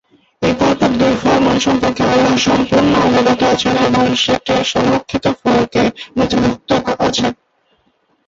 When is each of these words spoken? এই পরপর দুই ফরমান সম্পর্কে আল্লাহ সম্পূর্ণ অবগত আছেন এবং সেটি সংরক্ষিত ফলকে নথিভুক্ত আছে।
এই 0.41 0.53
পরপর 0.59 0.91
দুই 0.99 1.13
ফরমান 1.21 1.57
সম্পর্কে 1.59 2.03
আল্লাহ 2.05 2.35
সম্পূর্ণ 2.47 2.91
অবগত 3.07 3.41
আছেন 3.53 3.75
এবং 3.87 4.05
সেটি 4.23 4.53
সংরক্ষিত 4.73 5.25
ফলকে 5.39 5.83
নথিভুক্ত 6.17 6.69
আছে। 6.99 7.27